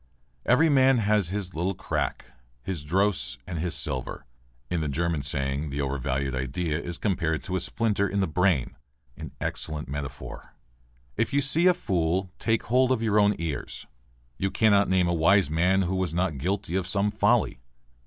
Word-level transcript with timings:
"Every 0.47 0.67
man 0.67 0.97
has 0.97 1.27
his 1.27 1.53
little 1.53 1.75
crack, 1.75 2.25
his 2.63 2.83
dross 2.83 3.37
and 3.45 3.59
his 3.59 3.75
sliver." 3.75 4.25
(In 4.67 4.81
the 4.81 4.87
German 4.87 5.21
saying 5.21 5.69
the 5.69 5.79
overvalued 5.81 6.33
idea 6.33 6.79
is 6.81 6.97
compared 6.97 7.43
to 7.43 7.55
a 7.55 7.59
splinter 7.59 8.07
in 8.09 8.19
the 8.19 8.25
brain. 8.25 8.75
An 9.15 9.31
excellent 9.39 9.87
metaphor!) 9.87 10.55
"If 11.17 11.33
you 11.33 11.41
see 11.41 11.67
a 11.67 11.75
fool 11.75 12.31
take 12.39 12.63
hold 12.63 12.91
of 12.91 13.03
your 13.03 13.19
own 13.19 13.35
ears." 13.37 13.85
"You 14.39 14.49
cannot 14.49 14.89
name 14.89 15.07
a 15.07 15.13
wise 15.13 15.51
man 15.51 15.83
who 15.83 15.93
was 15.95 16.15
not 16.15 16.39
guilty 16.39 16.75
of 16.75 16.87
some 16.87 17.11
folly." 17.11 17.59